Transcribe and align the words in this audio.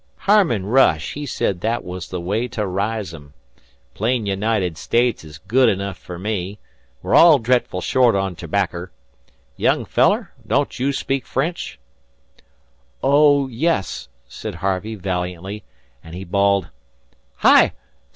"Harmon 0.21 0.65
Rush 0.65 1.13
he 1.13 1.27
said 1.27 1.61
that 1.61 1.83
was 1.83 2.07
the 2.09 2.19
way 2.19 2.47
to 2.47 2.65
rise 2.65 3.13
'em. 3.13 3.35
Plain 3.93 4.25
United 4.25 4.75
States 4.75 5.23
is 5.23 5.37
good 5.37 5.69
enough 5.69 5.95
fer 5.95 6.17
me. 6.17 6.57
We're 7.03 7.13
all 7.13 7.37
dretful 7.37 7.81
short 7.81 8.15
on 8.15 8.35
terbakker. 8.35 8.89
Young 9.57 9.85
feller, 9.85 10.33
don't 10.47 10.79
you 10.79 10.91
speak 10.91 11.27
French?" 11.27 11.77
"Oh, 13.03 13.47
yes," 13.47 14.07
said 14.27 14.55
Harvey 14.55 14.95
valiantly; 14.95 15.63
and 16.03 16.15
he 16.15 16.23
bawled: 16.23 16.69
"Hi! 17.35 17.73